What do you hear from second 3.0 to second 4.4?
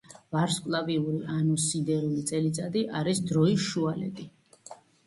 არის დროის შუალედი.